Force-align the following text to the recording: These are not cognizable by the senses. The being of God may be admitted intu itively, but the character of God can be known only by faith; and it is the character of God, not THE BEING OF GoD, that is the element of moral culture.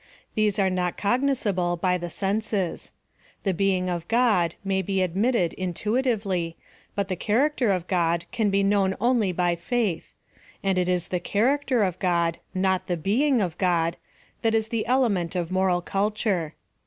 These 0.33 0.57
are 0.57 0.71
not 0.71 0.97
cognizable 0.97 1.77
by 1.77 1.99
the 1.99 2.09
senses. 2.09 2.91
The 3.43 3.53
being 3.53 3.87
of 3.87 4.07
God 4.07 4.55
may 4.63 4.81
be 4.81 5.03
admitted 5.03 5.53
intu 5.59 5.93
itively, 6.01 6.55
but 6.95 7.07
the 7.07 7.15
character 7.15 7.69
of 7.71 7.85
God 7.85 8.25
can 8.31 8.49
be 8.49 8.63
known 8.63 8.95
only 8.99 9.31
by 9.31 9.55
faith; 9.55 10.13
and 10.63 10.79
it 10.79 10.89
is 10.89 11.09
the 11.09 11.19
character 11.19 11.83
of 11.83 11.99
God, 11.99 12.39
not 12.55 12.87
THE 12.87 12.97
BEING 12.97 13.43
OF 13.43 13.59
GoD, 13.59 13.97
that 14.41 14.55
is 14.55 14.69
the 14.69 14.87
element 14.87 15.35
of 15.35 15.51
moral 15.51 15.81
culture. 15.81 16.55